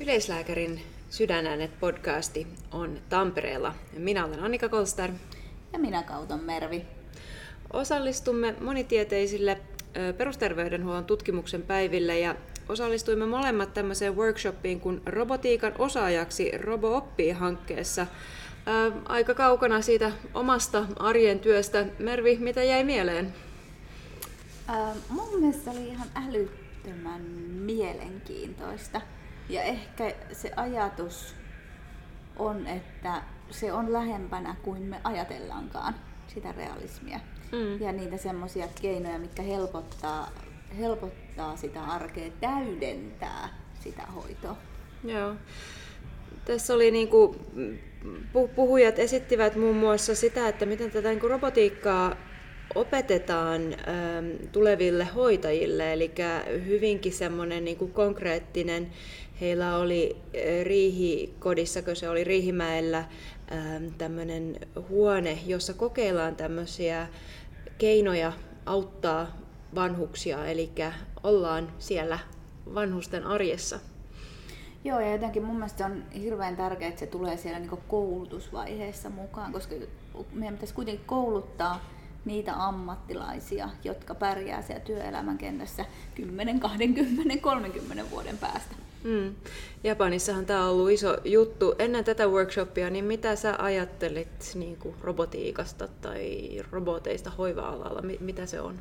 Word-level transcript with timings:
Yleislääkärin 0.00 0.80
Sydänäänet 1.10 1.80
podcasti 1.80 2.46
on 2.72 2.98
Tampereella. 3.08 3.74
Minä 3.96 4.24
olen 4.24 4.40
Annika 4.40 4.68
Kolstar. 4.68 5.10
Ja 5.72 5.78
minä 5.78 6.02
Kauton 6.02 6.44
Mervi. 6.44 6.84
Osallistumme 7.72 8.54
monitieteisille 8.60 9.60
perusterveydenhuollon 10.18 11.04
tutkimuksen 11.04 11.62
päiville 11.62 12.18
ja 12.18 12.34
osallistuimme 12.68 13.26
molemmat 13.26 13.74
tämmöiseen 13.74 14.16
workshopiin 14.16 14.80
kuin 14.80 15.02
robotiikan 15.06 15.72
osaajaksi 15.78 16.50
Robo 16.58 16.96
oppii 16.96 17.30
hankkeessa. 17.30 18.06
Aika 19.04 19.34
kaukana 19.34 19.82
siitä 19.82 20.12
omasta 20.34 20.86
arjen 20.96 21.40
työstä. 21.40 21.86
Mervi, 21.98 22.36
mitä 22.36 22.62
jäi 22.62 22.84
mieleen? 22.84 23.34
Äh, 24.70 24.96
mun 25.08 25.40
mielestä 25.40 25.70
oli 25.70 25.88
ihan 25.88 26.08
älyttömän 26.14 27.22
mielenkiintoista. 27.50 29.00
Ja 29.50 29.62
ehkä 29.62 30.14
se 30.32 30.50
ajatus 30.56 31.34
on, 32.36 32.66
että 32.66 33.22
se 33.50 33.72
on 33.72 33.92
lähempänä 33.92 34.56
kuin 34.62 34.82
me 34.82 35.00
ajatellaankaan 35.04 35.94
sitä 36.26 36.52
realismia. 36.52 37.20
Mm. 37.52 37.80
Ja 37.80 37.92
niitä 37.92 38.16
semmoisia 38.16 38.68
keinoja, 38.82 39.18
mitkä 39.18 39.42
helpottaa, 39.42 40.30
helpottaa 40.78 41.56
sitä 41.56 41.82
arkea, 41.82 42.30
täydentää 42.40 43.48
sitä 43.80 44.02
hoitoa. 44.02 44.56
Joo. 45.04 45.34
Tässä 46.44 46.74
oli 46.74 46.90
niin 46.90 47.08
kuin, 47.08 47.36
puhujat 48.54 48.98
esittivät 48.98 49.56
muun 49.56 49.76
muassa 49.76 50.14
sitä, 50.14 50.48
että 50.48 50.66
miten 50.66 50.90
tätä 50.90 51.08
niin 51.08 51.20
kuin 51.20 51.30
robotiikkaa 51.30 52.16
opetetaan 52.74 53.62
ähm, 53.62 54.26
tuleville 54.52 55.04
hoitajille, 55.04 55.92
eli 55.92 56.12
hyvinkin 56.66 57.12
semmoinen 57.12 57.64
niin 57.64 57.76
kuin 57.76 57.92
konkreettinen. 57.92 58.90
Heillä 59.40 59.76
oli 59.76 60.16
äh, 60.16 60.64
riihikodissa, 60.64 61.82
kun 61.82 61.96
se 61.96 62.08
oli 62.08 62.24
Riihimäellä, 62.24 62.98
ähm, 63.52 63.86
tämmöinen 63.98 64.56
huone, 64.88 65.38
jossa 65.46 65.74
kokeillaan 65.74 66.36
tämmöisiä 66.36 67.08
keinoja 67.78 68.32
auttaa 68.66 69.36
vanhuksia, 69.74 70.46
eli 70.46 70.70
ollaan 71.22 71.72
siellä 71.78 72.18
vanhusten 72.74 73.26
arjessa. 73.26 73.78
Joo, 74.84 75.00
ja 75.00 75.12
jotenkin 75.12 75.44
mun 75.44 75.56
mielestä 75.56 75.86
on 75.86 76.04
hirveän 76.14 76.56
tärkeää, 76.56 76.88
että 76.88 77.00
se 77.00 77.06
tulee 77.06 77.36
siellä 77.36 77.58
niin 77.58 77.78
koulutusvaiheessa 77.88 79.10
mukaan, 79.10 79.52
koska 79.52 79.74
meidän 80.32 80.54
pitäisi 80.54 80.74
kuitenkin 80.74 81.06
kouluttaa 81.06 81.80
niitä 82.24 82.52
ammattilaisia, 82.66 83.68
jotka 83.84 84.14
pärjää 84.14 84.62
siellä 84.62 84.84
työelämän 84.84 85.38
kentässä 85.38 85.84
10, 86.14 86.60
20, 86.60 87.36
30 87.42 88.10
vuoden 88.10 88.38
päästä. 88.38 88.74
Mm. 89.04 89.34
Japanissahan 89.84 90.46
tämä 90.46 90.64
on 90.64 90.70
ollut 90.70 90.90
iso 90.90 91.16
juttu. 91.24 91.74
Ennen 91.78 92.04
tätä 92.04 92.26
workshopia, 92.26 92.90
niin 92.90 93.04
mitä 93.04 93.36
sä 93.36 93.54
ajattelit 93.58 94.52
niin 94.54 94.76
kuin 94.76 94.94
robotiikasta 95.00 95.88
tai 96.00 96.48
roboteista 96.70 97.30
hoiva-alalla? 97.30 98.02
Mitä 98.20 98.46
se 98.46 98.60
on? 98.60 98.78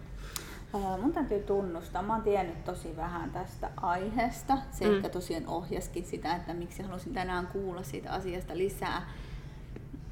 Mun 0.73 1.13
täytyy 1.13 1.39
tunnustaa, 1.39 2.01
mä 2.01 2.13
oon 2.13 2.23
tiennyt 2.23 2.65
tosi 2.65 2.95
vähän 2.97 3.31
tästä 3.31 3.69
aiheesta. 3.77 4.57
Se 4.71 4.85
mm. 4.85 4.95
ehkä 4.95 5.09
tosiaan 5.09 5.47
ohjaskin 5.47 6.05
sitä, 6.05 6.35
että 6.35 6.53
miksi 6.53 6.83
halusin 6.83 7.13
tänään 7.13 7.47
kuulla 7.47 7.83
siitä 7.83 8.11
asiasta 8.11 8.57
lisää. 8.57 9.09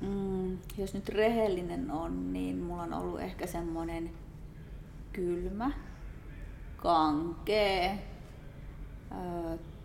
Mm, 0.02 0.58
jos 0.78 0.94
nyt 0.94 1.10
rehellinen 1.10 1.92
on, 1.92 2.34
niin 2.34 2.58
mulla 2.58 2.84
on 2.84 2.94
ollut 2.94 3.22
ehkä 3.22 3.48
semmoinen 3.48 4.12
kylmä, 5.14 5.72
kankee, 6.78 8.00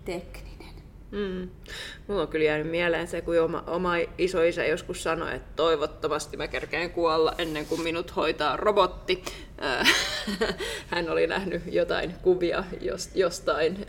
tekninen. 0.05 0.73
Mm. 1.11 1.51
Mulla 2.07 2.23
on 2.23 2.29
kyllä 2.29 2.45
jäänyt 2.45 2.71
mieleen 2.71 3.09
se, 3.09 3.21
kun 3.21 3.41
oma, 3.41 3.65
oma 3.67 3.93
isoisä 4.19 4.65
joskus 4.65 5.03
sanoi, 5.03 5.35
että 5.35 5.51
toivottavasti 5.57 6.37
mä 6.37 6.49
kerkeen 6.49 6.91
kuolla 6.91 7.35
ennen 7.39 7.67
kuin 7.67 7.83
minut 7.83 8.17
hoitaa 8.17 8.57
robotti. 8.57 9.25
Hän 10.91 11.11
oli 11.11 11.27
nähnyt 11.27 11.63
jotain 11.67 12.15
kuvia 12.23 12.65
jostain. 13.15 13.87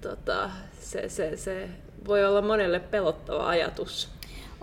Tota, 0.00 0.50
se, 0.80 1.08
se, 1.08 1.36
se 1.36 1.68
voi 2.06 2.24
olla 2.24 2.42
monelle 2.42 2.80
pelottava 2.80 3.48
ajatus. 3.48 4.08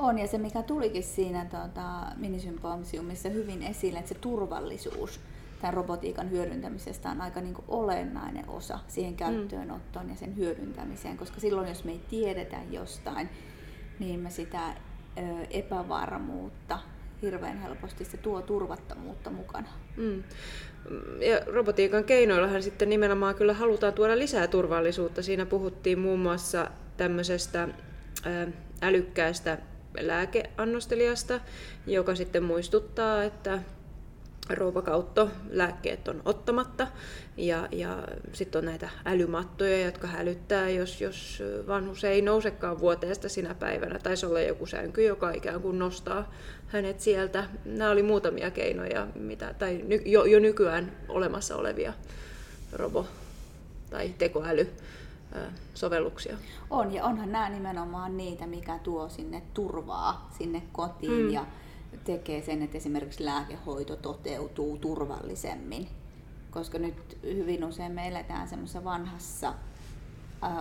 On, 0.01 0.19
ja 0.19 0.27
se 0.27 0.37
mikä 0.37 0.63
tulikin 0.63 1.03
siinä 1.03 1.45
tuota, 1.45 2.05
minisymposiumissa 2.15 3.29
hyvin 3.29 3.63
esille, 3.63 3.99
että 3.99 4.09
se 4.09 4.15
turvallisuus 4.15 5.19
tämän 5.61 5.73
robotiikan 5.73 6.31
hyödyntämisestä 6.31 7.09
on 7.09 7.21
aika 7.21 7.41
niin 7.41 7.53
kuin 7.53 7.65
olennainen 7.67 8.49
osa 8.49 8.79
siihen 8.87 9.13
mm. 9.13 9.17
käyttöönottoon 9.17 10.09
ja 10.09 10.15
sen 10.15 10.37
hyödyntämiseen, 10.37 11.17
koska 11.17 11.39
silloin 11.39 11.67
jos 11.67 11.83
me 11.83 11.91
ei 11.91 12.01
tiedetä 12.09 12.57
jostain, 12.71 13.29
niin 13.99 14.19
me 14.19 14.29
sitä 14.29 14.69
ö, 14.69 15.21
epävarmuutta 15.49 16.79
hirveän 17.21 17.61
helposti 17.61 18.05
se 18.05 18.17
tuo 18.17 18.41
turvattomuutta 18.41 19.29
mukana. 19.29 19.69
Mm. 19.97 20.23
Ja 21.19 21.39
robotiikan 21.53 22.03
keinoillahan 22.03 22.63
sitten 22.63 22.89
nimenomaan 22.89 23.35
kyllä 23.35 23.53
halutaan 23.53 23.93
tuoda 23.93 24.17
lisää 24.17 24.47
turvallisuutta. 24.47 25.21
Siinä 25.21 25.45
puhuttiin 25.45 25.99
muun 25.99 26.19
muassa 26.19 26.71
tämmöisestä 26.97 27.67
älykkäästä 28.81 29.57
lääkeannostelijasta, 29.99 31.39
joka 31.87 32.15
sitten 32.15 32.43
muistuttaa, 32.43 33.23
että 33.23 33.59
ruokakautto, 34.49 35.29
lääkkeet 35.49 36.07
on 36.07 36.21
ottamatta 36.25 36.87
ja, 37.37 37.67
ja 37.71 38.07
sitten 38.33 38.59
on 38.59 38.65
näitä 38.65 38.89
älymattoja, 39.05 39.85
jotka 39.85 40.07
hälyttää, 40.07 40.69
jos, 40.69 41.01
jos 41.01 41.43
vanhus 41.67 42.03
ei 42.03 42.21
nousekaan 42.21 42.79
vuoteesta 42.79 43.29
sinä 43.29 43.53
päivänä. 43.55 43.99
Taisi 43.99 44.25
olla 44.25 44.41
joku 44.41 44.65
sänky, 44.65 45.03
joka 45.03 45.31
ikään 45.31 45.61
kuin 45.61 45.79
nostaa 45.79 46.33
hänet 46.67 46.99
sieltä. 46.99 47.45
Nämä 47.65 47.89
oli 47.91 48.03
muutamia 48.03 48.51
keinoja, 48.51 49.07
mitä, 49.15 49.53
tai 49.59 49.85
jo, 50.05 50.25
jo 50.25 50.39
nykyään 50.39 50.91
olemassa 51.07 51.55
olevia 51.55 51.93
robo- 52.73 53.07
tai 53.89 54.13
tekoäly 54.17 54.69
sovelluksia. 55.73 56.37
On, 56.69 56.93
ja 56.93 57.05
onhan 57.05 57.31
nämä 57.31 57.49
nimenomaan 57.49 58.17
niitä, 58.17 58.47
mikä 58.47 58.79
tuo 58.79 59.09
sinne 59.09 59.41
turvaa 59.53 60.29
sinne 60.37 60.63
kotiin 60.71 61.25
mm. 61.25 61.29
ja 61.29 61.45
tekee 62.03 62.41
sen, 62.41 62.61
että 62.61 62.77
esimerkiksi 62.77 63.25
lääkehoito 63.25 63.95
toteutuu 63.95 64.77
turvallisemmin. 64.77 65.87
Koska 66.51 66.79
nyt 66.79 67.17
hyvin 67.23 67.65
usein 67.65 67.91
me 67.91 68.07
eletään 68.07 68.47
semmoisessa 68.47 68.83
vanhassa 68.83 69.53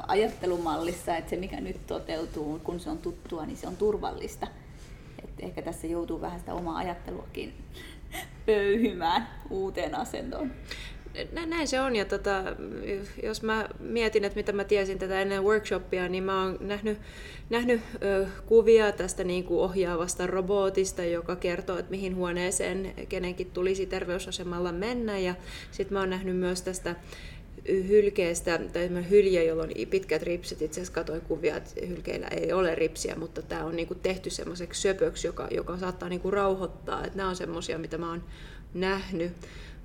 ajattelumallissa, 0.07 1.17
että 1.17 1.31
se 1.31 1.37
mikä 1.37 1.61
nyt 1.61 1.87
toteutuu, 1.87 2.59
kun 2.59 2.81
se 2.81 2.91
on 2.91 2.99
tuttua, 2.99 3.47
niin 3.47 3.57
se 3.57 3.69
on 3.69 3.77
turvallista. 3.77 4.47
Et 5.25 5.31
ehkä 5.39 5.63
tässä 5.63 5.87
joutuu 5.87 6.21
vähän 6.21 6.39
sitä 6.39 6.55
omaa 6.55 6.77
ajatteluakin 6.77 7.55
pöyhymään 8.47 9.29
uuteen 9.51 9.95
asentoon 9.95 10.53
näin 11.47 11.69
se 11.69 11.81
on. 11.81 11.97
Ja 11.97 12.05
tota, 12.05 12.45
jos 13.23 13.43
mä 13.43 13.69
mietin, 13.81 14.25
että 14.25 14.37
mitä 14.37 14.53
mä 14.53 14.65
tiesin 14.65 14.99
tätä 14.99 15.21
ennen 15.21 15.45
workshopia, 15.45 16.09
niin 16.09 16.25
mä 16.25 16.43
oon 16.43 16.57
nähnyt, 16.61 16.99
nähnyt 17.51 17.81
ö, 18.03 18.27
kuvia 18.47 18.93
tästä 18.93 19.25
niin 19.25 19.45
kuin 19.45 19.61
ohjaavasta 19.61 20.27
robotista, 20.27 21.05
joka 21.05 21.37
kertoo, 21.37 21.79
että 21.79 21.91
mihin 21.91 22.17
huoneeseen 22.17 22.95
kenenkin 23.09 23.51
tulisi 23.51 23.87
terveysasemalla 23.87 24.73
mennä. 24.73 25.19
Ja 25.19 25.35
sitten 25.71 25.95
mä 25.95 26.01
oon 26.01 26.11
nähnyt 26.11 26.37
myös 26.37 26.63
tästä 26.63 26.97
hylkeestä, 27.69 28.61
tai 28.73 29.11
hylje, 29.11 29.45
jolla 29.45 29.63
on 29.63 29.71
pitkät 29.91 30.23
ripsit. 30.23 30.63
Itse 30.63 30.81
asiassa 30.81 30.93
katsoin 30.93 31.21
kuvia, 31.21 31.57
että 31.57 31.87
hylkeillä 31.87 32.29
ei 32.29 32.53
ole 32.53 32.75
ripsiä, 32.75 33.17
mutta 33.17 33.43
tämä 33.43 33.65
on 33.65 33.77
niinku 33.77 33.95
tehty 33.95 34.31
semmoiseksi 34.31 34.81
söpöksi, 34.81 35.27
joka, 35.27 35.49
joka 35.51 35.79
saattaa 35.79 36.09
niinku 36.09 36.31
rauhoittaa. 36.31 37.05
Et 37.05 37.15
nämä 37.15 37.29
on 37.29 37.37
semmoisia, 37.37 37.79
mitä 37.79 37.99
mä 37.99 38.11
oon 38.11 38.23
nähnyt 38.75 39.33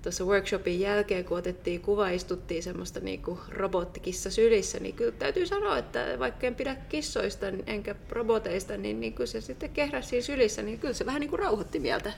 tuossa 0.05 0.25
workshopin 0.25 0.79
jälkeen, 0.79 1.25
kun 1.25 1.38
otettiin 1.38 1.81
kuva, 1.81 2.09
istuttiin 2.09 2.63
semmoista 2.63 2.99
niinku 2.99 3.39
robottikissa 3.49 4.31
sylissä, 4.31 4.79
niin 4.79 4.95
kyllä 4.95 5.11
täytyy 5.11 5.45
sanoa, 5.45 5.77
että 5.77 5.99
vaikka 6.19 6.47
en 6.47 6.55
pidä 6.55 6.75
kissoista 6.75 7.46
enkä 7.67 7.96
roboteista, 8.09 8.78
niin, 8.78 8.99
niin 8.99 9.13
kyllä 9.13 9.28
se 9.28 9.41
sitten 9.41 9.69
kehräsi 9.69 10.09
siinä 10.09 10.23
sylissä, 10.23 10.61
niin 10.61 10.79
kyllä 10.79 10.93
se 10.93 11.05
vähän 11.05 11.19
niin 11.19 11.29
kuin 11.29 11.40
rauhoitti 11.40 11.79
mieltä. 11.79 12.13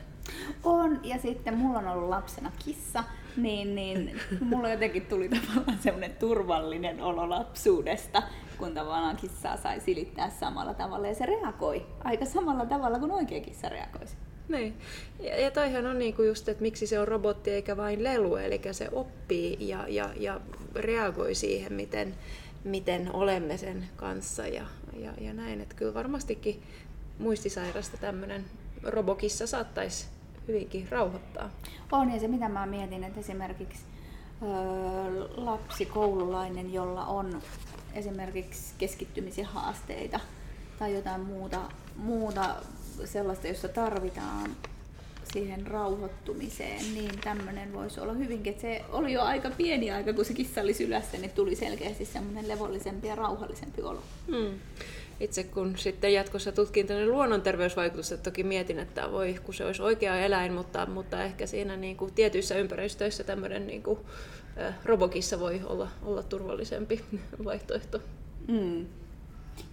On, 0.63 0.99
ja 1.03 1.17
sitten 1.17 1.57
mulla 1.57 1.79
on 1.79 1.87
ollut 1.87 2.09
lapsena 2.09 2.51
kissa, 2.65 3.03
niin, 3.37 3.75
niin 3.75 4.19
mulla 4.41 4.69
jotenkin 4.69 5.05
tuli 5.05 5.29
tavallaan 5.29 5.79
semmoinen 5.83 6.15
turvallinen 6.15 7.01
olo 7.01 7.29
lapsuudesta, 7.29 8.23
kun 8.57 8.73
tavallaan 8.73 9.15
kissaa 9.17 9.57
sai 9.57 9.79
silittää 9.79 10.29
samalla 10.29 10.73
tavalla, 10.73 11.07
ja 11.07 11.15
se 11.15 11.25
reagoi 11.25 11.85
aika 12.03 12.25
samalla 12.25 12.65
tavalla 12.65 12.99
kuin 12.99 13.11
oikea 13.11 13.41
kissa 13.41 13.69
reagoisi. 13.69 14.17
Niin. 14.57 14.73
Ja, 15.19 15.41
ja 15.41 15.51
toihan 15.51 15.85
on 15.85 15.99
niinku 15.99 16.23
just, 16.23 16.49
että 16.49 16.61
miksi 16.61 16.87
se 16.87 16.99
on 16.99 17.07
robotti 17.07 17.51
eikä 17.51 17.77
vain 17.77 18.03
lelu, 18.03 18.35
eli 18.35 18.61
se 18.71 18.89
oppii 18.91 19.57
ja, 19.59 19.85
ja, 19.87 20.09
ja 20.15 20.41
reagoi 20.75 21.35
siihen, 21.35 21.73
miten, 21.73 22.15
miten 22.63 23.15
olemme 23.15 23.57
sen 23.57 23.89
kanssa 23.95 24.47
ja, 24.47 24.65
ja, 24.99 25.11
ja 25.21 25.33
näin. 25.33 25.61
Että 25.61 25.75
kyllä 25.75 25.93
varmastikin 25.93 26.63
muistisairasta 27.19 27.97
tämmöinen 27.97 28.45
robokissa 28.83 29.47
saattaisi 29.47 30.07
hyvinkin 30.47 30.87
rauhoittaa. 30.89 31.49
On 31.91 32.13
ja 32.13 32.19
se 32.19 32.27
mitä 32.27 32.49
mä 32.49 32.65
mietin, 32.65 33.03
että 33.03 33.19
esimerkiksi 33.19 33.83
lapsi, 35.35 35.85
koululainen, 35.85 36.73
jolla 36.73 37.05
on 37.05 37.41
esimerkiksi 37.93 38.73
keskittymisen 38.77 39.45
haasteita 39.45 40.19
tai 40.79 40.95
jotain 40.95 41.21
muuta, 41.21 41.61
muuta 41.95 42.55
sellaista, 43.05 43.47
jossa 43.47 43.67
tarvitaan 43.67 44.55
siihen 45.33 45.67
rauhoittumiseen, 45.67 46.93
niin 46.93 47.19
tämmöinen 47.23 47.73
voisi 47.73 47.99
olla 47.99 48.13
hyvinkin, 48.13 48.51
että 48.51 48.61
se 48.61 48.81
oli 48.89 49.13
jo 49.13 49.21
aika 49.21 49.49
pieni 49.49 49.91
aika, 49.91 50.13
kun 50.13 50.25
se 50.25 50.33
kissa 50.33 50.61
oli 50.61 50.73
sylässä, 50.73 51.17
niin 51.17 51.31
tuli 51.31 51.55
selkeästi 51.55 52.05
semmoinen 52.05 52.47
levollisempi 52.47 53.07
ja 53.07 53.15
rauhallisempi 53.15 53.81
olo. 53.81 54.01
Hmm. 54.27 54.59
Itse 55.19 55.43
kun 55.43 55.77
sitten 55.77 56.13
jatkossa 56.13 56.51
tutkin 56.51 56.87
tänne 56.87 57.05
luonnonterveysvaikutusta, 57.05 58.17
toki 58.17 58.43
mietin, 58.43 58.79
että 58.79 59.11
voi, 59.11 59.35
kun 59.43 59.53
se 59.53 59.65
olisi 59.65 59.81
oikea 59.81 60.19
eläin, 60.19 60.53
mutta, 60.53 60.85
mutta 60.85 61.23
ehkä 61.23 61.47
siinä 61.47 61.75
niin 61.75 61.97
kuin 61.97 62.13
tietyissä 62.13 62.55
ympäristöissä 62.55 63.23
tämmöinen 63.23 63.67
niin 63.67 63.83
kuin, 63.83 63.99
äh, 64.61 64.75
robokissa 64.85 65.39
voi 65.39 65.61
olla, 65.65 65.89
olla 66.03 66.23
turvallisempi 66.23 67.03
vaihtoehto. 67.45 68.01
Hmm. 68.47 68.85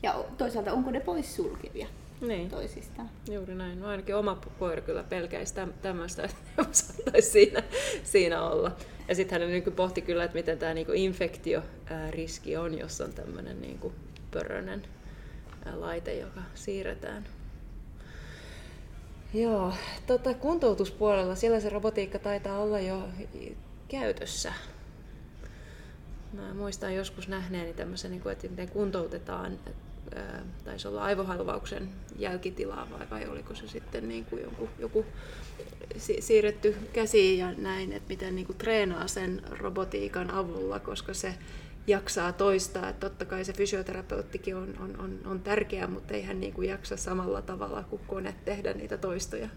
Ja 0.02 0.24
toisaalta 0.38 0.72
onko 0.72 0.90
ne 0.90 1.00
poissulkevia? 1.00 1.86
Niin. 2.20 2.48
toisistaan. 2.48 3.10
Juuri 3.30 3.54
näin. 3.54 3.80
No 3.80 3.88
ainakin 3.88 4.16
oma 4.16 4.40
koira 4.58 4.82
kyllä 4.82 5.02
pelkäisi 5.02 5.54
tämmöistä, 5.82 6.22
että 6.24 6.36
saattaisi 6.72 7.30
siinä, 7.30 7.62
siinä 8.02 8.42
olla. 8.42 8.76
Ja 9.08 9.14
sitten 9.14 9.40
hän 9.40 9.50
niin 9.50 9.72
pohti 9.72 10.02
kyllä, 10.02 10.24
että 10.24 10.36
miten 10.36 10.58
tämä 10.58 10.74
niin 10.74 10.94
infektioriski 10.94 12.56
on, 12.56 12.78
jos 12.78 13.00
on 13.00 13.12
tämmöinen 13.12 13.60
niin 13.60 13.80
pörrönen 14.30 14.82
laite, 15.74 16.14
joka 16.14 16.40
siirretään. 16.54 17.24
Joo, 19.34 19.72
tota, 20.06 20.34
kuntoutuspuolella 20.34 21.34
siellä 21.34 21.60
se 21.60 21.68
robotiikka 21.68 22.18
taitaa 22.18 22.58
olla 22.58 22.80
jo 22.80 23.08
käytössä. 23.88 24.52
Mä 26.32 26.54
muistan 26.54 26.94
joskus 26.94 27.28
nähneeni 27.28 27.74
tämmöisen, 27.74 28.10
niin 28.10 28.30
että 28.32 28.48
miten 28.48 28.68
kuntoutetaan 28.68 29.58
taisi 30.64 30.88
olla 30.88 31.02
aivohalvauksen 31.02 31.88
jälkitilaa 32.18 32.88
vai, 32.90 33.10
vai 33.10 33.28
oliko 33.28 33.54
se 33.54 33.68
sitten 33.68 34.08
niin 34.08 34.24
kuin 34.24 34.42
joku, 34.42 34.68
joku 34.78 35.06
siirretty 36.20 36.76
käsi 36.92 37.38
ja 37.38 37.52
näin, 37.52 37.92
että 37.92 38.08
miten 38.08 38.34
niin 38.34 38.46
kuin 38.46 38.58
treenaa 38.58 39.06
sen 39.06 39.42
robotiikan 39.50 40.30
avulla, 40.30 40.78
koska 40.78 41.14
se 41.14 41.34
jaksaa 41.86 42.32
toistaa. 42.32 42.88
Että 42.88 43.08
totta 43.08 43.24
kai 43.24 43.44
se 43.44 43.52
fysioterapeuttikin 43.52 44.56
on, 44.56 44.74
on, 44.80 45.00
on, 45.00 45.20
on 45.26 45.40
tärkeä, 45.40 45.86
mutta 45.86 46.14
ei 46.14 46.22
hän 46.22 46.40
niin 46.40 46.52
kuin 46.52 46.68
jaksa 46.68 46.96
samalla 46.96 47.42
tavalla 47.42 47.82
kuin 47.82 48.02
kone 48.06 48.34
tehdä 48.44 48.72
niitä 48.72 48.98
toistoja. 48.98 49.48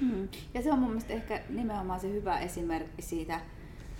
Hmm. 0.00 0.28
Ja 0.54 0.62
se 0.62 0.72
on 0.72 0.78
mun 0.78 0.88
mielestä 0.88 1.12
ehkä 1.12 1.42
nimenomaan 1.48 2.00
se 2.00 2.12
hyvä 2.12 2.40
esimerkki 2.40 3.02
siitä 3.02 3.40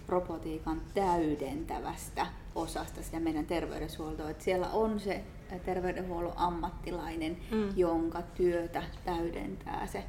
robotiikan 0.09 0.83
täydentävästä 0.95 2.27
osasta 2.57 3.03
sitä 3.03 3.21
meidän 3.21 3.47
terveydenhuoltoa. 3.47 4.31
Että 4.31 4.45
siellä 4.45 4.69
on 4.69 5.01
se 5.01 5.25
terveydenhuollon 5.65 6.33
ammattilainen, 6.37 7.37
mm. 7.51 7.69
jonka 7.77 8.23
työtä 8.23 8.83
täydentää 9.05 9.87
se 9.87 10.05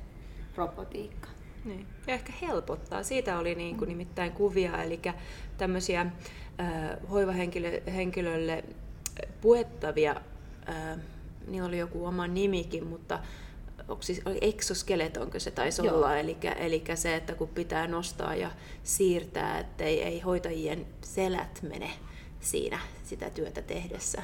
robotiikka. 0.56 1.28
Niin. 1.66 1.88
Ja 2.08 2.14
ehkä 2.14 2.34
helpottaa. 2.42 3.04
Siitä 3.04 3.40
oli 3.40 3.56
niin 3.56 3.78
kuin 3.78 3.88
nimittäin 3.88 4.32
kuvia, 4.32 4.84
eli 4.84 5.02
tämmöisiä 5.58 6.02
äh, 6.02 6.10
hoivahenkilölle 7.12 8.64
puettavia, 9.42 10.16
äh, 10.70 11.00
niillä 11.48 11.68
oli 11.68 11.78
joku 11.78 12.06
oma 12.06 12.28
nimikin, 12.28 12.88
mutta 12.88 13.20
onko 13.88 14.02
siis, 14.02 14.22
oli 14.26 14.38
exoskeletonko 14.42 15.40
se 15.40 15.52
taisi 15.52 15.86
Joo. 15.86 15.96
olla, 15.96 16.18
eli, 16.18 16.38
eli 16.56 16.84
se, 16.96 17.16
että 17.16 17.36
kun 17.36 17.48
pitää 17.48 17.88
nostaa 17.88 18.36
ja 18.36 18.52
siirtää, 18.84 19.60
että 19.60 19.84
ei, 19.84 20.04
ei 20.04 20.20
hoitajien 20.20 20.86
selät 21.02 21.62
mene 21.62 21.90
siinä 22.40 22.80
sitä 23.04 23.30
työtä 23.30 23.62
tehdessä. 23.62 24.22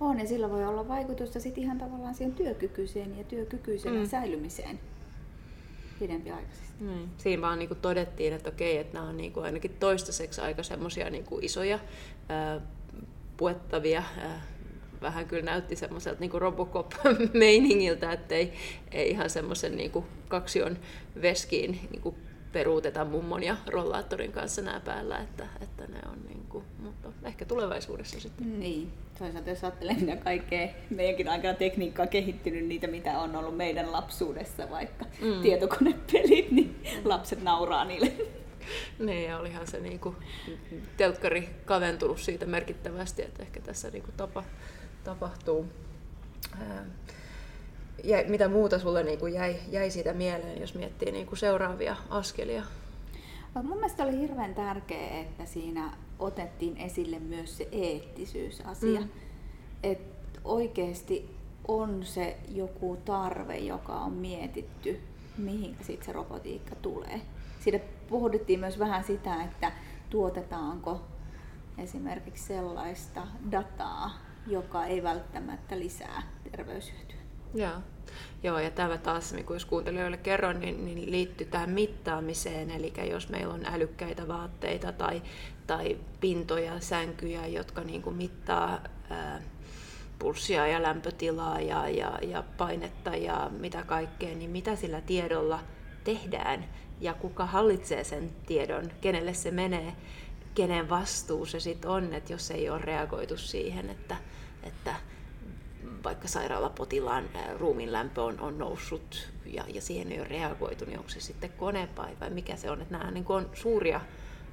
On, 0.00 0.20
ja 0.20 0.26
sillä 0.26 0.50
voi 0.50 0.64
olla 0.64 0.88
vaikutusta 0.88 1.40
sit 1.40 1.58
ihan 1.58 1.78
tavallaan 1.78 2.14
siihen 2.14 2.34
työkykyiseen 2.34 3.18
ja 3.18 3.24
työkykyisenä 3.24 3.98
mm. 3.98 4.08
säilymiseen 4.08 4.80
pidempiaikaisesti. 5.98 6.74
Mm. 6.80 7.08
Siinä 7.18 7.42
vaan 7.42 7.58
niin 7.58 7.68
kuin 7.68 7.80
todettiin, 7.80 8.32
että 8.32 8.48
okei, 8.48 8.76
että 8.76 8.94
nämä 8.94 9.08
on 9.08 9.16
niin 9.16 9.32
kuin 9.32 9.44
ainakin 9.44 9.76
toistaiseksi 9.80 10.40
aika 10.40 10.62
semmoisia 10.62 11.10
niin 11.10 11.24
isoja 11.40 11.78
ää, 12.28 12.60
puettavia 13.36 14.02
ää, 14.18 14.42
vähän 15.02 15.26
kyllä 15.26 15.42
näytti 15.42 15.76
semmoiselta 15.76 16.20
niin 16.20 16.30
Robocop-meiningiltä, 16.42 18.12
että 18.12 18.34
ei, 18.34 18.52
ei 18.90 19.10
ihan 19.10 19.30
semmoisen 19.30 19.76
niin 19.76 19.92
kaksion 20.28 20.78
veskiin 21.22 21.88
niin 21.90 22.14
peruuteta 22.54 23.04
mummon 23.04 23.42
ja 23.42 23.56
rollaattorin 23.66 24.32
kanssa 24.32 24.62
nämä 24.62 24.80
päällä, 24.80 25.18
että, 25.18 25.46
että 25.60 25.86
ne 25.86 25.98
on 26.12 26.18
niin 26.28 26.44
kuin, 26.48 26.64
mutta 26.78 27.08
ehkä 27.24 27.44
tulevaisuudessa 27.44 28.20
sitten. 28.20 28.60
Niin, 28.60 28.92
toisaalta 29.18 29.50
jos 29.50 29.64
ajattelee 29.64 29.94
mitä 29.94 30.16
kaikkea 30.16 30.68
meidänkin 30.90 31.28
aikana 31.28 31.54
tekniikka 31.54 32.02
on 32.02 32.08
kehittynyt, 32.08 32.66
niitä 32.66 32.86
mitä 32.86 33.18
on 33.18 33.36
ollut 33.36 33.56
meidän 33.56 33.92
lapsuudessa, 33.92 34.70
vaikka 34.70 35.04
mm. 35.04 35.42
tietokonepelit, 35.42 36.50
niin 36.50 36.82
lapset 37.04 37.42
nauraa 37.42 37.84
niille. 37.84 38.12
Niin, 38.98 39.28
ja 39.28 39.38
olihan 39.38 39.66
se 39.66 39.80
niinku, 39.80 40.14
telkkari 40.96 41.48
kaventunut 41.64 42.18
siitä 42.18 42.46
merkittävästi, 42.46 43.22
että 43.22 43.42
ehkä 43.42 43.60
tässä 43.60 43.90
niinku 43.90 44.10
tapa, 44.16 44.44
tapahtuu. 45.04 45.66
Ja 48.04 48.24
mitä 48.28 48.48
muuta 48.48 48.78
sulle 48.78 49.02
niinku 49.02 49.26
jäi, 49.26 49.56
jäi 49.70 49.90
siitä 49.90 50.12
mieleen, 50.12 50.60
jos 50.60 50.74
miettii 50.74 51.12
niinku 51.12 51.36
seuraavia 51.36 51.96
askelia? 52.10 52.64
Mun 53.62 53.76
mielestä 53.76 54.02
oli 54.02 54.18
hirveän 54.18 54.54
tärkeää, 54.54 55.20
että 55.20 55.44
siinä 55.44 55.92
otettiin 56.18 56.76
esille 56.76 57.18
myös 57.18 57.56
se 57.56 57.68
eettisyysasia. 57.72 59.00
Mm. 59.00 59.08
Että 59.82 60.40
oikeasti 60.44 61.36
on 61.68 62.04
se 62.04 62.36
joku 62.48 62.98
tarve, 63.04 63.58
joka 63.58 63.92
on 63.92 64.12
mietitty, 64.12 65.00
mihin 65.38 65.76
sitten 65.82 66.06
se 66.06 66.12
robotiikka 66.12 66.74
tulee. 66.74 67.20
Siinä 67.60 67.80
pohdittiin 68.08 68.60
myös 68.60 68.78
vähän 68.78 69.04
sitä, 69.04 69.42
että 69.42 69.72
tuotetaanko 70.10 71.00
esimerkiksi 71.78 72.44
sellaista 72.44 73.26
dataa, 73.50 74.10
joka 74.46 74.84
ei 74.84 75.02
välttämättä 75.02 75.78
lisää 75.78 76.22
terveyshyötyä. 76.50 77.23
Joo. 77.54 77.82
Joo, 78.42 78.58
ja 78.58 78.70
tämä 78.70 78.98
taas, 78.98 79.32
niin 79.32 79.46
jos 79.50 79.64
kuuntelijoille 79.64 80.16
kerron, 80.16 80.60
niin, 80.60 80.84
niin 80.84 81.10
liittyy 81.10 81.46
tähän 81.46 81.70
mittaamiseen. 81.70 82.70
Eli 82.70 82.92
jos 83.10 83.28
meillä 83.28 83.54
on 83.54 83.66
älykkäitä 83.66 84.28
vaatteita 84.28 84.92
tai, 84.92 85.22
tai 85.66 85.98
pintoja, 86.20 86.80
sänkyjä, 86.80 87.46
jotka 87.46 87.80
niin 87.80 88.02
kuin 88.02 88.16
mittaa 88.16 88.80
ää, 89.10 89.42
pulssia 90.18 90.66
ja 90.66 90.82
lämpötilaa 90.82 91.60
ja, 91.60 91.88
ja, 91.88 92.18
ja 92.22 92.44
painetta 92.56 93.16
ja 93.16 93.50
mitä 93.58 93.82
kaikkea, 93.82 94.34
niin 94.34 94.50
mitä 94.50 94.76
sillä 94.76 95.00
tiedolla 95.00 95.60
tehdään 96.04 96.64
ja 97.00 97.14
kuka 97.14 97.46
hallitsee 97.46 98.04
sen 98.04 98.30
tiedon, 98.46 98.90
kenelle 99.00 99.34
se 99.34 99.50
menee, 99.50 99.92
kenen 100.54 100.88
vastuu 100.88 101.46
se 101.46 101.60
sitten 101.60 101.90
on, 101.90 102.14
että 102.14 102.32
jos 102.32 102.50
ei 102.50 102.70
ole 102.70 102.80
reagoitu 102.80 103.36
siihen, 103.36 103.90
että, 103.90 104.16
että 104.62 104.94
vaikka 106.04 106.28
sairaalapotilaan 106.28 107.24
ruumin 107.58 107.92
lämpö 107.92 108.22
on, 108.22 108.40
on 108.40 108.58
noussut 108.58 109.28
ja, 109.46 109.64
ja 109.68 109.80
siihen 109.80 110.12
ei 110.12 110.20
ole 110.20 110.28
reagoitu, 110.28 110.84
niin 110.84 110.98
onko 110.98 111.10
se 111.10 111.20
sitten 111.20 111.52
kone 111.52 111.88
vai, 111.96 112.16
vai 112.20 112.30
mikä 112.30 112.56
se 112.56 112.70
on. 112.70 112.82
Että 112.82 112.98
nämä 112.98 113.10
niin 113.10 113.24
on 113.28 113.50
suuria 113.54 114.00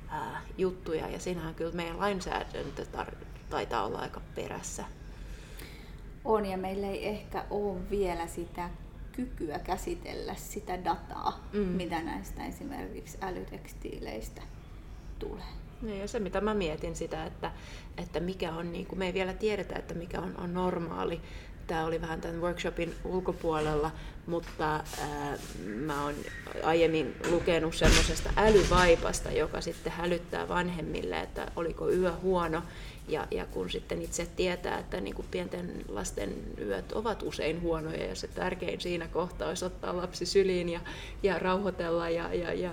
ää, 0.09 0.41
juttuja 0.57 1.09
ja 1.09 1.19
siinähän 1.19 1.55
kyllä 1.55 1.71
meidän 1.71 1.99
lainsäädäntö 1.99 2.85
tar- 2.97 3.25
taitaa 3.49 3.85
olla 3.85 3.99
aika 3.99 4.21
perässä. 4.35 4.85
On 6.25 6.45
ja 6.45 6.57
meillä 6.57 6.87
ei 6.87 7.07
ehkä 7.07 7.45
ole 7.49 7.89
vielä 7.89 8.27
sitä 8.27 8.69
kykyä 9.11 9.59
käsitellä 9.59 10.35
sitä 10.35 10.85
dataa, 10.85 11.47
mm. 11.53 11.59
mitä 11.59 12.01
näistä 12.01 12.45
esimerkiksi 12.45 13.17
älytekstiileistä 13.21 14.41
tulee. 15.19 15.60
Niin, 15.81 15.99
ja 15.99 16.07
se 16.07 16.19
mitä 16.19 16.41
mä 16.41 16.53
mietin 16.53 16.95
sitä, 16.95 17.25
että, 17.25 17.51
että 17.97 18.19
mikä 18.19 18.53
on, 18.53 18.71
niin 18.71 18.85
kuin 18.85 18.99
me 18.99 19.05
ei 19.05 19.13
vielä 19.13 19.33
tiedetä, 19.33 19.75
että 19.75 19.93
mikä 19.93 20.19
on, 20.19 20.33
on 20.37 20.53
normaali. 20.53 21.21
Tämä 21.67 21.85
oli 21.85 22.01
vähän 22.01 22.21
tämän 22.21 22.41
workshopin 22.41 22.95
ulkopuolella, 23.03 23.91
mutta 24.27 24.73
ää, 24.73 25.37
mä 25.65 26.03
oon 26.03 26.15
aiemmin 26.63 27.15
lukenut 27.29 27.75
semmoisesta 27.75 28.29
älyvaipasta, 28.37 29.31
joka 29.31 29.61
sitten 29.61 29.93
hälyttää 29.93 30.47
vanhemmille, 30.47 31.19
että 31.19 31.51
oliko 31.55 31.89
yö 31.89 32.13
huono 32.21 32.63
ja, 33.11 33.27
ja 33.31 33.45
kun 33.45 33.69
sitten 33.69 34.01
itse 34.01 34.27
tietää, 34.35 34.79
että 34.79 35.01
niin 35.01 35.15
kuin 35.15 35.27
pienten 35.31 35.85
lasten 35.87 36.33
yöt 36.61 36.91
ovat 36.91 37.23
usein 37.23 37.61
huonoja 37.61 38.05
ja 38.05 38.15
se 38.15 38.27
tärkein 38.27 38.81
siinä 38.81 39.07
kohtaa 39.07 39.47
olisi 39.47 39.65
ottaa 39.65 39.97
lapsi 39.97 40.25
syliin 40.25 40.69
ja, 40.69 40.79
ja 41.23 41.39
rauhoitella 41.39 42.09
ja, 42.09 42.33
ja, 42.33 42.53
ja 42.53 42.71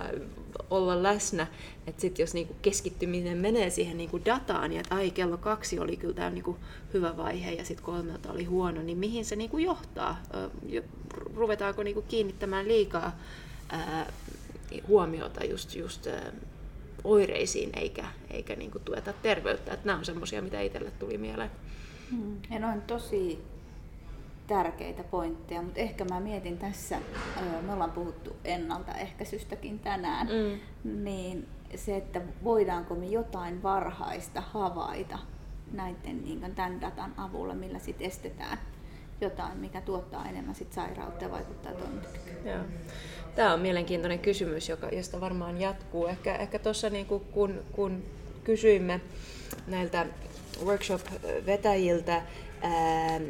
olla 0.69 1.03
läsnä. 1.03 1.47
Että 1.87 2.01
sitten 2.01 2.23
jos 2.23 2.33
niin 2.33 2.47
kuin 2.47 2.57
keskittyminen 2.61 3.37
menee 3.37 3.69
siihen 3.69 3.97
niin 3.97 4.09
kuin 4.09 4.25
dataan 4.25 4.73
ja 4.73 4.81
että 4.81 4.95
ai 4.95 5.11
kello 5.11 5.37
kaksi 5.37 5.79
oli 5.79 5.97
kyllä 5.97 6.13
tämä 6.13 6.29
niin 6.29 6.43
kuin 6.43 6.57
hyvä 6.93 7.17
vaihe 7.17 7.51
ja 7.51 7.65
sitten 7.65 7.85
kolmelta 7.85 8.31
oli 8.31 8.43
huono, 8.43 8.81
niin 8.81 8.97
mihin 8.97 9.25
se 9.25 9.35
niin 9.35 9.49
kuin 9.49 9.63
johtaa? 9.63 10.21
Ruvetaanko 11.35 11.83
niin 11.83 11.93
kuin 11.93 12.05
kiinnittämään 12.07 12.67
liikaa 12.67 13.19
ää, 13.69 14.13
huomiota 14.87 15.45
just, 15.45 15.75
just 15.75 16.07
oireisiin 17.03 17.69
eikä, 17.73 18.05
eikä 18.29 18.55
niin 18.55 18.71
kuin 18.71 18.83
tueta 18.83 19.13
terveyttä. 19.13 19.73
Että 19.73 19.85
nämä 19.85 19.99
on 19.99 20.05
semmoisia, 20.05 20.41
mitä 20.41 20.61
itselle 20.61 20.91
tuli 20.91 21.17
mieleen. 21.17 21.51
Mm. 22.11 22.37
Ja 22.49 22.59
ne 22.59 22.65
on 22.65 22.81
tosi 22.81 23.39
tärkeitä 24.47 25.03
pointteja, 25.03 25.61
mutta 25.61 25.79
ehkä 25.79 26.05
mä 26.05 26.19
mietin 26.19 26.57
tässä, 26.57 26.99
me 27.61 27.73
ollaan 27.73 27.91
puhuttu 27.91 28.35
ennaltaehkäisystäkin 28.43 29.79
tänään, 29.79 30.27
mm. 30.27 30.59
niin 31.03 31.47
se, 31.75 31.97
että 31.97 32.21
voidaanko 32.43 32.95
me 32.95 33.05
jotain 33.05 33.63
varhaista 33.63 34.41
havaita 34.41 35.19
näiden 35.71 36.23
niin 36.23 36.55
tämän 36.55 36.81
datan 36.81 37.13
avulla, 37.17 37.53
millä 37.53 37.79
sitten 37.79 38.07
estetään 38.07 38.57
jotain, 39.21 39.57
mikä 39.57 39.81
tuottaa 39.81 40.25
enemmän 40.25 40.55
sit 40.55 40.73
sairautta 40.73 41.23
ja 41.23 41.31
vaikuttaa 41.31 41.73
toimintakykyyn. 41.73 42.65
Tämä 43.39 43.53
on 43.53 43.59
mielenkiintoinen 43.59 44.19
kysymys, 44.19 44.69
joka, 44.69 44.87
josta 44.87 45.21
varmaan 45.21 45.61
jatkuu. 45.61 46.05
Ehkä, 46.05 46.35
ehkä 46.35 46.59
tuossa 46.59 46.89
niin 46.89 47.05
kun, 47.05 47.63
kun 47.71 48.03
kysyimme 48.43 49.01
näiltä 49.67 50.05
workshop-vetäjiltä, 50.65 52.21
ää, 52.61 53.21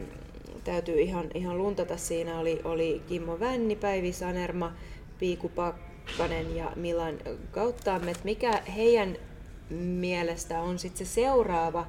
täytyy 0.64 1.02
ihan, 1.02 1.28
ihan 1.34 1.58
luntata, 1.58 1.98
siinä 1.98 2.40
oli, 2.40 2.62
oli 2.64 3.02
Kimmo 3.10 3.40
Vänni, 3.40 3.76
Päivi 3.76 4.14
Sanerma, 4.14 4.74
Piiku 5.20 5.50
Pakkanen 5.50 6.56
ja 6.56 6.72
Milan 6.76 7.16
Kauttaamme, 7.52 8.12
että 8.12 8.26
mikä 8.26 8.62
heidän 8.76 9.16
mielestä 9.80 10.62
on 10.62 10.80
sitten 10.80 11.08
se 11.08 11.14
seuraava 11.14 11.88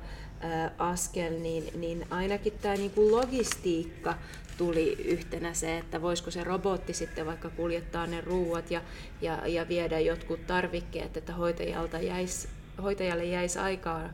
askel, 0.78 1.38
niin, 1.38 1.64
niin 1.80 2.06
ainakin 2.10 2.52
tämä 2.62 2.74
niinku 2.74 3.10
logistiikka 3.10 4.14
tuli 4.58 4.92
yhtenä 4.92 5.54
se, 5.54 5.78
että 5.78 6.02
voisiko 6.02 6.30
se 6.30 6.44
robotti 6.44 6.92
sitten 6.92 7.26
vaikka 7.26 7.50
kuljettaa 7.50 8.06
ne 8.06 8.20
ruuat 8.20 8.70
ja, 8.70 8.82
ja, 9.20 9.46
ja 9.46 9.68
viedä 9.68 9.98
jotkut 9.98 10.46
tarvikkeet, 10.46 11.16
että 11.16 11.32
hoitajalta 11.32 11.98
jäisi, 11.98 12.48
hoitajalle 12.82 13.24
jäisi 13.24 13.58
aikaa 13.58 14.10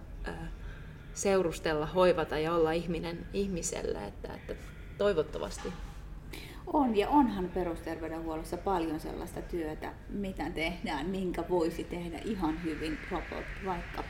seurustella, 1.17 1.87
hoivata 1.87 2.39
ja 2.39 2.55
olla 2.55 2.73
ihminen 2.73 3.27
ihmiselle, 3.33 4.07
että, 4.07 4.35
että 4.35 4.55
toivottavasti. 4.99 5.73
On 6.67 6.97
ja 6.97 7.09
onhan 7.09 7.51
perusterveydenhuollossa 7.55 8.57
paljon 8.57 9.01
sellaista 9.01 9.43
työtä, 9.43 9.93
mitä 10.09 10.51
tehdään, 10.51 11.07
minkä 11.07 11.45
voisi 11.49 11.85
tehdä 11.85 12.19
ihan 12.25 12.65
hyvin 12.65 12.99
robot, 13.11 13.45
vaikka 13.67 14.05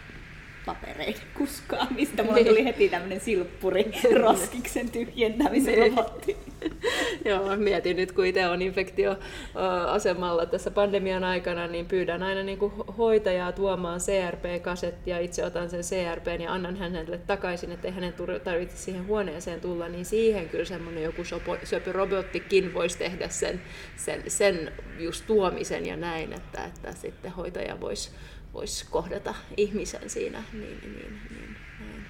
papereiden 0.67 1.23
kuskaamista. 1.35 2.23
Mulla 2.23 2.45
tuli 2.45 2.65
heti 2.65 2.89
tämmöinen 2.89 3.21
silppuri 3.21 3.91
roskiksen 4.23 4.91
tyhjentämisen 4.91 5.81
niin. 5.81 5.97
robotti. 5.97 6.37
Joo, 7.25 7.57
mietin 7.57 7.97
nyt, 7.97 8.13
kun 8.13 8.27
itse 8.27 8.49
on 8.49 8.63
infektioasemalla 8.63 10.47
tässä 10.47 10.71
pandemian 10.71 11.25
aikana, 11.25 11.67
niin 11.67 11.87
pyydän 11.87 12.23
aina 12.23 12.43
niin 12.43 12.59
kuin 12.59 12.73
hoitajaa 12.99 13.53
tuomaan 13.53 14.01
CRP-kasettia. 14.01 15.19
Itse 15.19 15.45
otan 15.45 15.71
sen 15.71 15.81
CRP 15.81 16.27
ja 16.41 16.53
annan 16.53 16.77
hänelle 16.77 17.19
takaisin, 17.19 17.73
että 17.73 17.89
ei 17.89 17.95
hänen 17.95 18.15
tarvitse 18.45 18.77
siihen 18.77 19.07
huoneeseen 19.07 19.61
tulla, 19.61 19.89
niin 19.89 20.05
siihen 20.05 20.49
kyllä 20.49 20.65
semmoinen 20.65 21.03
joku 21.03 21.23
söpörobottikin 21.65 22.75
voisi 22.75 22.99
tehdä 22.99 23.29
sen, 23.29 23.63
sen, 23.97 24.23
sen 24.29 24.73
just 24.99 25.27
tuomisen 25.27 25.87
ja 25.87 25.97
näin, 25.97 26.33
että, 26.33 26.65
että 26.65 26.93
sitten 26.93 27.33
hoitaja 27.33 27.81
voisi 27.81 28.11
voisi 28.57 28.87
kohdata 28.91 29.35
ihmisen 29.57 30.11
siinä. 30.11 30.43
Niin, 30.53 30.79
niin, 30.83 31.21
niin, 31.31 31.57
niin. 31.81 32.07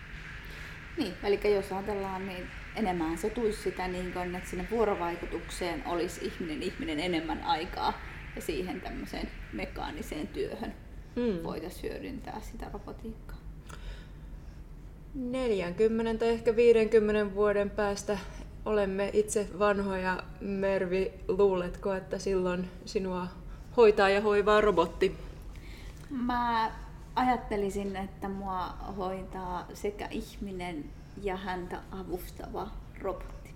niin 0.96 1.14
eli 1.22 1.54
jos 1.54 1.72
ajatellaan, 1.72 2.26
niin 2.26 2.46
enemmän 2.76 3.18
se 3.18 3.30
tuisi 3.30 3.62
sitä, 3.62 3.88
niin 3.88 4.12
kun, 4.12 4.34
että 4.34 4.50
sinne 4.50 4.68
vuorovaikutukseen 4.70 5.82
olisi 5.86 6.26
ihminen 6.26 6.62
ihminen 6.62 7.00
enemmän 7.00 7.42
aikaa 7.42 8.00
ja 8.36 8.42
siihen 8.42 8.80
tämmöiseen 8.80 9.28
mekaaniseen 9.52 10.28
työhön 10.28 10.74
hmm. 11.16 11.42
voitaisiin 11.44 11.92
hyödyntää 11.92 12.40
sitä 12.40 12.66
robotiikkaa. 12.72 13.38
40 15.14 16.18
tai 16.18 16.28
ehkä 16.28 16.56
50 16.56 17.34
vuoden 17.34 17.70
päästä 17.70 18.18
olemme 18.64 19.10
itse 19.12 19.48
vanhoja. 19.58 20.22
Mervi, 20.40 21.12
luuletko, 21.28 21.94
että 21.94 22.18
silloin 22.18 22.70
sinua 22.84 23.26
hoitaa 23.76 24.08
ja 24.08 24.20
hoivaa 24.20 24.60
robotti? 24.60 25.25
Mä 26.10 26.70
ajattelisin, 27.14 27.96
että 27.96 28.28
mua 28.28 28.66
hoitaa 28.96 29.66
sekä 29.74 30.08
ihminen 30.10 30.84
ja 31.22 31.36
häntä 31.36 31.80
avustava 31.90 32.68
robotti. 33.00 33.54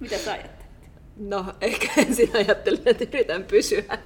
Mitä 0.00 0.18
sä 0.18 0.32
ajattelet? 0.32 0.64
No, 1.16 1.54
ehkä 1.60 1.88
ensin 1.96 2.30
ajattelin, 2.34 2.82
että 2.84 3.04
yritän 3.04 3.44
pysyä 3.44 3.98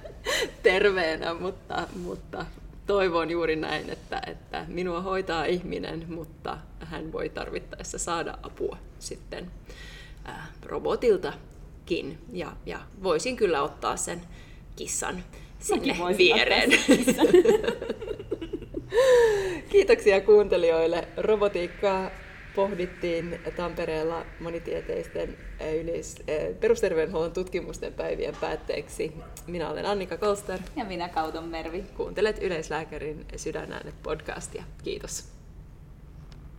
terveenä, 0.63 1.33
mutta, 1.33 1.87
mutta 2.03 2.45
toivon 2.85 3.29
juuri 3.29 3.55
näin, 3.55 3.89
että, 3.89 4.21
että 4.27 4.65
minua 4.67 5.01
hoitaa 5.01 5.45
ihminen, 5.45 6.05
mutta 6.07 6.57
hän 6.79 7.11
voi 7.11 7.29
tarvittaessa 7.29 7.97
saada 7.97 8.37
apua 8.43 8.77
sitten 8.99 9.51
robotiltakin. 10.65 12.17
Ja, 12.31 12.51
ja 12.65 12.79
voisin 13.03 13.35
kyllä 13.37 13.61
ottaa 13.61 13.97
sen 13.97 14.21
kissan 14.75 15.23
sinne 15.59 15.97
viereen. 16.17 16.69
Kiitoksia 19.71 20.21
kuuntelijoille. 20.21 21.07
Robotiikkaa 21.17 22.11
pohdittiin 22.55 23.39
Tampereella 23.55 24.25
monitieteisten 24.39 25.37
yleis- 25.81 26.23
perusterveydenhuollon 26.59 27.31
tutkimusten 27.31 27.93
päivien 27.93 28.35
päätteeksi. 28.41 29.13
Minä 29.47 29.69
olen 29.69 29.85
Annika 29.85 30.17
Kolster. 30.17 30.59
Ja 30.75 30.85
minä 30.85 31.09
Kauton 31.09 31.43
Mervi. 31.43 31.83
Kuuntelet 31.97 32.43
Yleislääkärin 32.43 33.25
sydänäänet 33.35 33.95
podcastia. 34.03 34.63
Kiitos. 34.83 35.38